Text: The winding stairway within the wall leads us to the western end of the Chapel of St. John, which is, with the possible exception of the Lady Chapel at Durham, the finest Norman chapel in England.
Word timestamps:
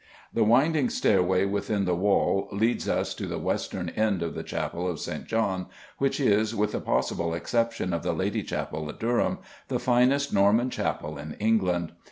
The 0.33 0.43
winding 0.43 0.89
stairway 0.89 1.45
within 1.45 1.85
the 1.85 1.93
wall 1.93 2.47
leads 2.51 2.89
us 2.89 3.13
to 3.13 3.27
the 3.27 3.37
western 3.37 3.89
end 3.89 4.23
of 4.23 4.33
the 4.33 4.41
Chapel 4.41 4.87
of 4.89 4.99
St. 4.99 5.27
John, 5.27 5.67
which 5.99 6.19
is, 6.19 6.55
with 6.55 6.71
the 6.71 6.81
possible 6.81 7.35
exception 7.35 7.93
of 7.93 8.01
the 8.01 8.11
Lady 8.13 8.41
Chapel 8.41 8.89
at 8.89 8.99
Durham, 8.99 9.37
the 9.67 9.77
finest 9.79 10.33
Norman 10.33 10.71
chapel 10.71 11.19
in 11.19 11.33
England. 11.35 11.91